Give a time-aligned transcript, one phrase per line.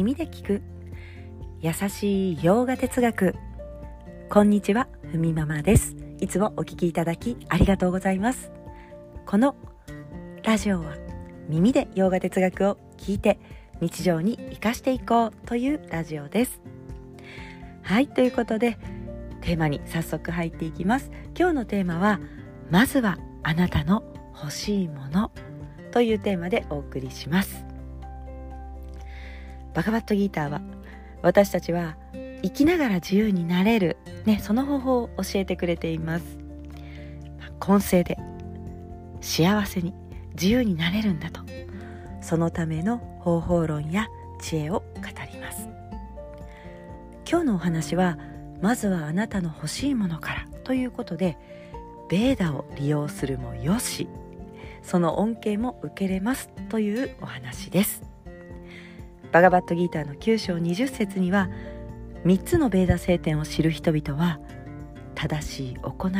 [0.00, 0.62] 耳で聞く。
[1.60, 3.34] 優しい洋画哲学。
[4.30, 5.94] こんにちはふみママです。
[6.20, 8.50] いつもお聞きいただきありがとうございます。
[9.26, 9.56] この
[10.42, 10.94] ラジオは
[11.50, 13.38] 耳で洋画哲学を聞いて
[13.82, 16.62] 日常に生かしていこうというラジオです。
[17.82, 18.78] はいということで
[19.42, 21.10] テーマに早速入っていきます。
[21.38, 22.20] 今日のテーマは
[22.70, 24.02] まずはあなたの
[24.34, 25.30] 欲しいもの
[25.90, 27.69] というテーマでお送りします。
[29.74, 30.60] バカバットギーターは
[31.22, 31.96] 私たちは
[32.42, 36.38] 生きながら自由になれる、ね、その方法を教えてくれています。
[37.58, 38.16] 今世で
[39.20, 39.94] 幸せに
[40.32, 41.42] 自由になれるんだと
[42.22, 44.08] そのための方法論や
[44.40, 45.02] 知恵を語
[45.32, 45.68] ります。
[47.28, 48.18] 今日のお話は
[48.60, 51.36] まずはあなたの欲しいものからということで
[52.08, 54.08] ベーダを利用するもよし
[54.82, 58.09] その恩恵も受けれますというお話です。
[59.32, 61.48] バガバットギーターの9章20節には
[62.24, 64.40] 3つのベーダ聖典を知る人々は
[65.14, 66.12] 正しい行い、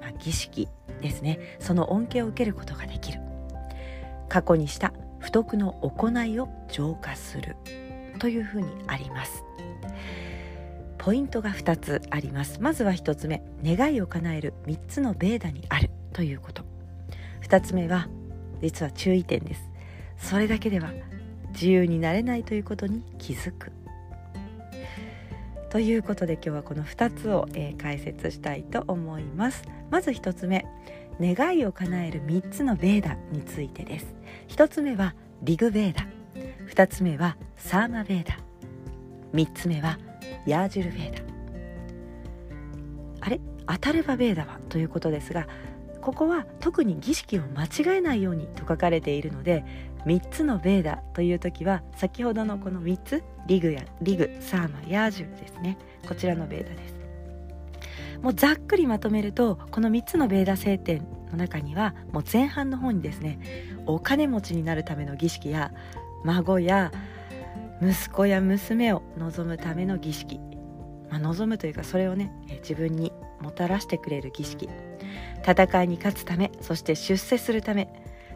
[0.00, 0.68] まあ、儀式
[1.02, 1.58] ですね。
[1.58, 3.20] その恩恵を受けることができる。
[4.28, 7.56] 過去にした不徳の行いを浄化する。
[8.18, 9.44] というふうにあります。
[10.96, 12.60] ポイントが2つあります。
[12.60, 15.90] まずは1つ目願いを叶える3つのベーダにある。
[16.12, 16.62] ということ。
[17.42, 18.08] 2つ目は
[18.62, 19.70] 実は注意点です。
[20.16, 20.90] それだけでは
[21.54, 23.72] 自由になれないということに気づく。
[25.70, 29.64] ということで今日はこの2つを、えー、解説したいと思います。
[29.90, 30.64] まず1つ目
[31.20, 34.14] 願いを叶える3つのベーダについてです。
[34.48, 36.06] 1つ目はリグベーダ。
[36.68, 38.38] 2つ目はサーマベーダ。
[39.32, 39.98] 3つ目は
[40.46, 41.22] ヤージュルベーダ。
[43.20, 43.40] あれ？
[43.66, 44.60] 当たればベーダは？
[44.68, 45.48] ということですが
[46.04, 49.64] ここは特に儀式を間違えないようにと書かれているので
[50.04, 55.78] 3つのベーダという時は先ほどのこの3つリグやリグサーマヤージュですね。
[56.06, 56.94] こちらのベーダです。
[58.20, 63.38] もうざっくりまとめるとこの3つのベーダ聖典の中にはもう前半の方にですね
[63.86, 65.72] お金持ちになるための儀式や
[66.22, 66.92] 孫や
[67.82, 70.38] 息子や娘を望むための儀式、
[71.10, 73.10] まあ、望むというかそれをね自分に
[73.40, 74.68] もたらしてくれる儀式。
[75.46, 77.88] 戦いに勝つためそして出世するため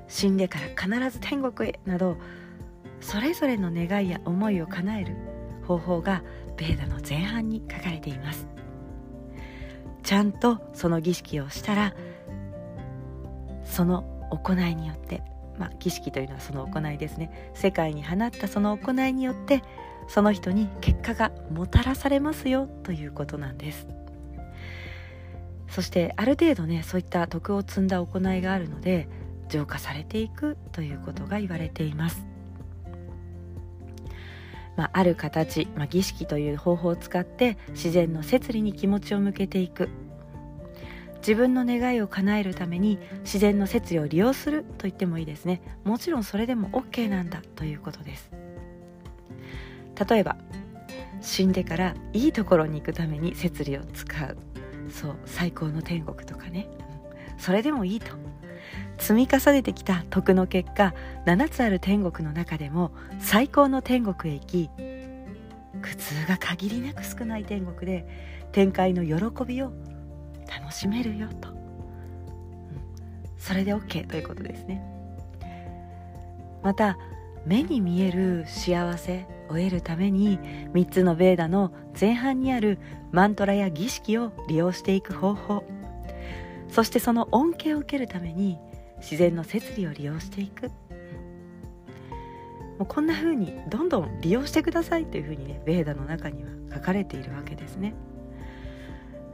[0.08, 2.16] 死んでから必ず天国へなど
[3.00, 5.16] それぞれの願いや思いを叶える
[5.66, 6.22] 方法が
[6.56, 8.48] ベーダの前半に書かれています。
[10.02, 11.94] ちゃんとその儀式をしたら
[13.64, 15.22] その行いによって
[15.58, 17.50] まあ、儀式というのはその行いですね。
[17.54, 19.62] 世界に放ったその行いによって
[20.06, 23.86] その人に結果がもたらされますよということなんです。
[25.68, 29.08] そしてある程度ねそういった徳を積んだ行いがあるので
[29.48, 32.26] 浄化されていくということが言われています。
[34.76, 39.88] まあ、ある形、まあ、儀式という方法を使って自然の摂理に気持ちを向けていく。
[41.18, 45.60] 自分の願いを叶えるために自然の摂理を利用すると言ってもいいですね。
[45.82, 48.30] もちろんそれでも OK なんだということです。
[50.08, 50.36] 例えば
[51.20, 54.36] 死んでからいいところに行くために摂理を使う。
[54.90, 56.68] そう最高の天国とかね。
[57.38, 58.12] それでもいいと。
[58.98, 60.92] 積み重ねてきた徳の結果
[61.24, 62.90] 7つある天国の中でも
[63.20, 64.70] 最高の天国へ行き
[65.80, 68.06] 苦痛が限りなく少ない天国で
[68.52, 69.72] 展開の喜びを
[70.48, 71.56] 楽しめるよと、うん、
[73.38, 74.82] それで OK ということですね。
[76.62, 76.98] また
[77.48, 80.38] 目に見える幸せを得るために
[80.74, 82.78] 3つのベーダの前半にある
[83.10, 85.64] マントラや儀式を利用していく方法。
[86.68, 88.58] そしてその恩恵を受けるために
[88.98, 90.66] 自然の摂理を利用していく。
[90.66, 90.72] も
[92.84, 97.94] うこんな風にどんどん利用してくださいという風にねベーダの中には書かれているわけですね。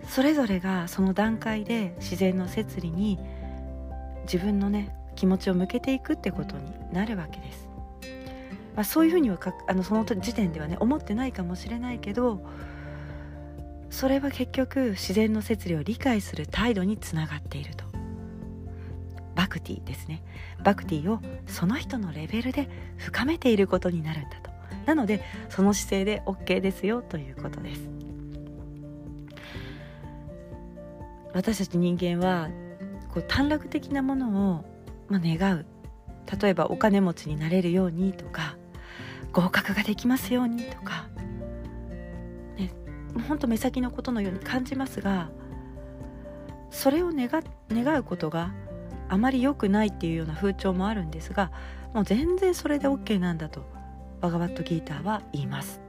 [0.09, 3.19] それぞれがその段階で自然の摂理に
[4.23, 7.64] 自分のね気持ちを向けていくってことになるわけです、
[8.75, 12.45] まあ、そういうふうにはかあのその時点ではね思ってないかもしれないけど
[13.91, 17.85] それは結局自然の摂理を理解する態度につながっていると。
[19.37, 20.23] バクティですね。
[20.65, 24.51] バクティをその人のレベルで深めていることになるんだと。
[24.87, 27.89] なのでその姿勢で OK ですよということです。
[31.33, 32.49] 私たち人間は
[33.13, 34.65] こう短絡的なものを、
[35.09, 35.67] まあ、願う。
[36.41, 38.57] 例えばお金持ちになれるようにとか
[39.35, 41.09] 合格ができますようにとか。
[43.29, 45.31] 本当目先のことのように感じますが
[46.71, 47.29] それを願
[47.71, 48.53] 願うことが
[49.09, 51.53] あまり良くないっていうような風潮もあるんですが
[51.93, 53.65] もう全然それで OK なんだと
[54.21, 55.81] バガバットギーターは言います。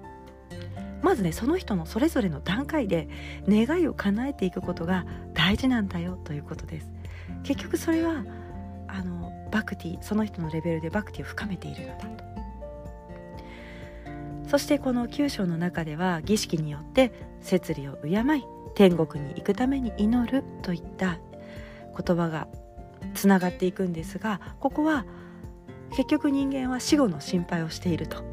[1.02, 3.08] まずねその人のそれぞれの段階で
[3.48, 6.90] 願いを叶えていくことが大事なんだよということです。
[7.44, 8.24] 結局それは
[8.88, 12.35] あのバクティその人のレベルでバクティを深めているのだと。
[14.56, 17.12] そしてこの九章の中では儀式によって
[17.42, 21.20] 摂理を敬い天国に行くために祈るといった
[22.02, 22.48] 言葉が
[23.14, 25.06] つながっていくんですがここは
[25.90, 28.24] 結局人間は死後の心配をしていると。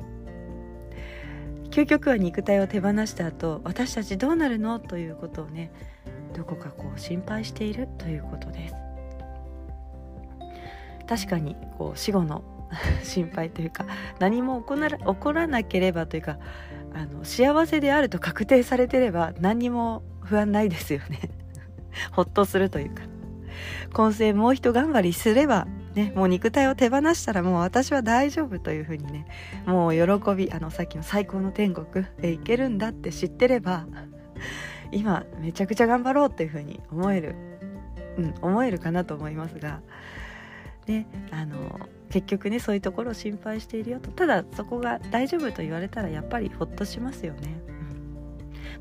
[1.70, 5.72] 究極は肉体を手放した後私たちどうなるのということをね
[6.36, 8.74] どこかこう心配しているということです。
[11.08, 12.44] 確かにこう死後の
[13.02, 13.86] 心配というか
[14.18, 16.38] 何も起こらなければというか
[16.94, 21.20] あの幸せであると確定されてれば何にも不安ないですよね。
[22.12, 23.02] ほっとするというか。
[23.92, 29.26] 今世もう一頑張りすればね、もう肉体を手放したらもう私は大丈夫というふうにね
[29.66, 33.86] もう喜びあのさっきの最高の天国へ行けるんだって知ってれば
[34.90, 37.34] 今めちゃくちゃ頑張ろうっていうふうに思える、
[38.16, 39.80] うん、思えるかなと思いますが、
[40.86, 44.10] ね、あの結局ねそういうところを心配しているよと。
[44.10, 47.60] ただそこが大丈夫と言われたらやっぱりほっとしますよね。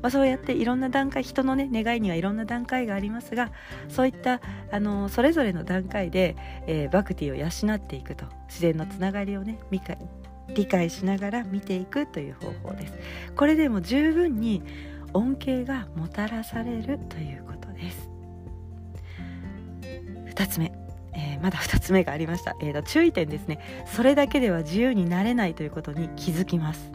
[0.00, 3.52] まあ、そうやっていろんな段階人のね願いにはいろんな段階がありますが
[3.88, 4.40] そういった
[4.72, 6.34] あのそれぞれの段階で、
[6.66, 8.26] えー、バクティを養っていくと。
[8.48, 9.58] 自然のつながりをね
[10.54, 12.92] 理解しながら見ていくという方法です。
[13.34, 14.62] これでも十分に
[15.14, 18.10] 恩恵がもたらされるということです。
[20.34, 20.72] 2つ目、
[21.42, 23.58] まだ2つ目がありました、えー、注意点ですね。
[23.86, 26.92] それだけでは自由になれないということに気づきます。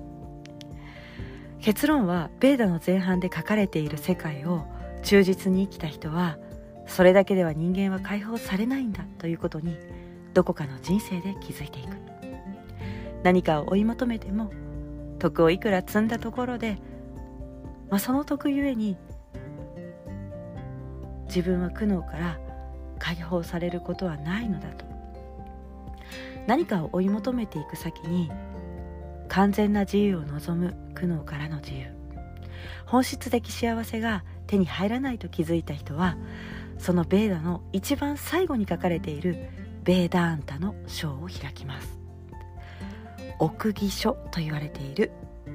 [1.60, 4.66] 結論はベーダの前半で書かれている世界を
[5.04, 6.38] 忠実に生きた人は
[6.86, 9.76] それだけでは人間は解放されないんだということに
[10.34, 11.98] どこかの人生で気づいていく。
[13.24, 14.52] 何かを追い求めても
[15.20, 16.78] 徳をいくら積んだところで、
[17.90, 18.96] まあ、その徳ゆえに
[21.26, 22.40] 自分は苦悩から
[22.98, 24.86] 解放されることはないのだと。
[26.48, 28.32] 何かを追い求めていく先に
[29.28, 31.88] 完全な自由を望む苦悩からの自由。
[32.86, 36.18] 本質的幸せが手に入らないと気づいた人は
[36.78, 39.50] そのベーダの一番最後に書かれている
[39.84, 41.98] ベーダーンタの章を開きます。
[43.40, 45.12] 奥義書と言われている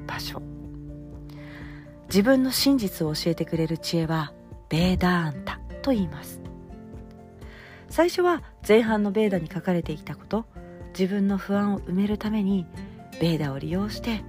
[0.06, 0.42] 場所。
[2.06, 4.32] 自分の真実を教えてくれる知恵は
[4.68, 6.40] ベーダーンタと言います。
[7.92, 10.46] 最初は前半のベーダに書かれていたこと
[10.98, 12.64] 自分の不安を埋めるために
[13.20, 14.24] ベーダを利用して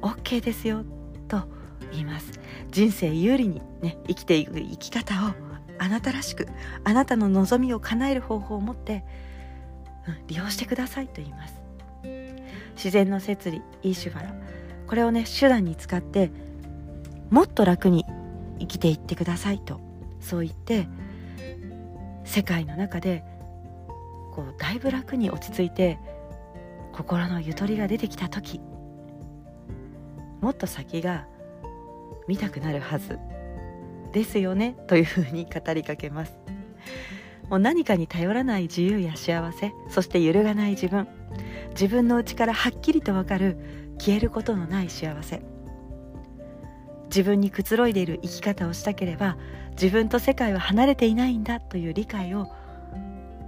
[0.00, 0.84] OK ですよ
[1.26, 1.42] と
[1.90, 2.38] 言います。
[2.70, 5.32] 人生有利にね生きていく生き方を
[5.80, 6.46] あなたらしく
[6.84, 9.04] あなたの望みを叶える方法を持って、
[10.06, 11.54] うん、利用してくださいと言います。
[12.76, 14.34] 自然の摂理イーシュファラ
[14.86, 16.30] これをね手段に使って
[17.30, 18.04] もっと楽に
[18.60, 19.80] 生きていってくださいと
[20.20, 20.86] そう言って
[22.24, 23.22] 世界の中で
[24.32, 25.98] こうだいぶ楽に落ち着いて
[26.92, 28.60] 心のゆとりが出てきた時。
[30.40, 31.26] もっと先が
[32.28, 33.18] 見たくなるはず。
[34.12, 36.38] ですよねというふうに語りかけます。
[37.48, 41.08] もう何かに頼らない自由や幸せそして揺るがない自分。
[41.70, 43.56] 自分の内からはっきりとわかる
[43.98, 45.42] 消えることのない幸せ。
[47.14, 49.36] 自分にくつろいでいる生き方をしたければ
[49.80, 52.48] 自分と世界は離れていないんだという理解を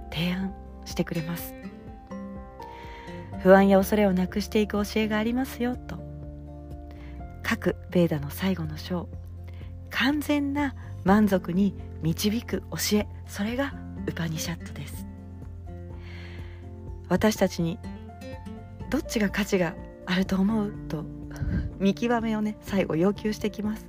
[0.09, 0.53] 提案
[0.85, 1.53] してくれます。
[3.39, 5.99] 不安や恐れをなくしていく教えがありますよと。
[7.43, 9.09] 各ベーダの最後の章。
[9.89, 13.07] 完全な満足に導く教え。
[13.27, 13.73] それが
[14.07, 15.05] ウパニシャットです。
[17.09, 17.79] 私たちに
[18.89, 21.05] どっちが価値があると思うと
[21.79, 23.87] 見極めをね最後要求してきます。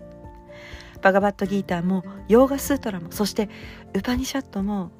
[1.00, 3.48] バガバットギーターもヨーガスートラもそして
[3.94, 4.90] ウパニシャットも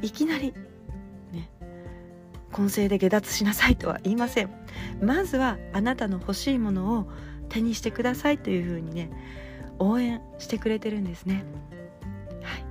[0.00, 0.54] いきなり
[1.32, 1.50] ね
[2.52, 4.50] 今世で下脱しなさいとは言いません。
[5.02, 7.10] まずはあなたの欲しいものを
[7.48, 9.10] 手にしてくださいというふうにね
[9.78, 11.44] 応援してくれてるんですね。
[12.42, 12.64] はい。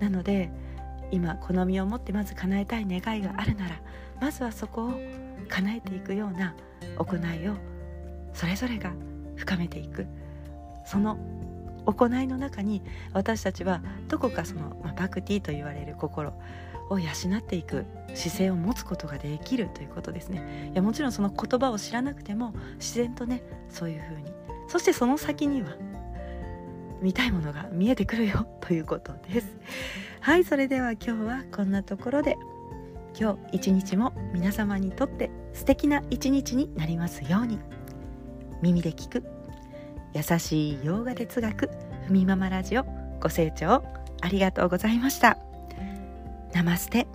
[0.00, 0.50] なので
[1.10, 3.80] 今好みを持ってまず叶えたい願いがあるなら
[4.20, 5.00] まずはそこを
[5.48, 6.56] 叶えていくような
[6.96, 7.54] 行いを
[8.36, 8.92] それぞれが
[9.34, 10.06] 深めていく。
[10.84, 11.18] その
[11.86, 16.32] 行いの中に私たちはどこかその、まあ、バクティと言われる心
[16.90, 17.06] を養
[17.38, 20.70] っていく姿勢を持つことができるということですね。
[20.72, 24.32] いやもちろんその言葉を知らなくても自然とねそういうふうに。
[24.68, 25.68] そしてその先には
[27.00, 29.56] 見たいものが見えてくるよ ということです。
[30.20, 32.36] はいそれでは今日はこんなところで。
[33.18, 37.58] 今日一日も皆様にとって素敵な一日になりますように。
[38.66, 39.24] 耳で聞く。
[40.12, 41.70] 優しい洋画哲学。
[42.06, 42.84] ふみママラジオ。
[43.20, 43.84] ご清聴
[44.20, 45.38] ありがとうございました。
[46.52, 47.06] ナマステ。